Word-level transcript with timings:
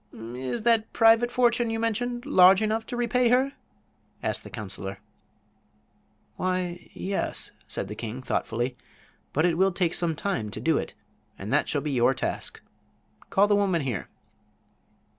"Is 0.13 0.63
that 0.63 0.91
private 0.93 1.29
fortune 1.29 1.69
you 1.69 1.79
mentioned 1.79 2.25
large 2.25 2.63
enough 2.63 2.87
to 2.87 2.97
repay 2.97 3.29
her?" 3.29 3.53
asked 4.23 4.43
the 4.43 4.49
counselor. 4.49 4.97
"Why, 6.37 6.89
yes," 6.95 7.51
said 7.67 7.87
the 7.87 7.93
king, 7.93 8.23
thoughtfully, 8.23 8.75
"but 9.31 9.45
it 9.45 9.59
will 9.59 9.71
take 9.71 9.93
some 9.93 10.15
time 10.15 10.49
to 10.49 10.59
do 10.59 10.79
it, 10.79 10.95
and 11.37 11.53
that 11.53 11.69
shall 11.69 11.81
be 11.81 11.91
your 11.91 12.15
task. 12.15 12.61
Call 13.29 13.47
the 13.47 13.55
woman 13.55 13.81
here." 13.83 14.07